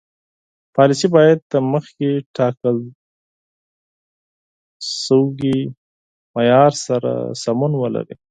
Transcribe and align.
پالیسي 0.75 1.07
باید 1.15 1.37
د 1.51 1.53
مخکې 1.73 2.09
ټاکل 2.37 2.77
شوي 5.01 5.57
معیار 6.33 6.71
سره 6.85 7.11
سمون 7.43 7.71
ولري. 7.77 8.15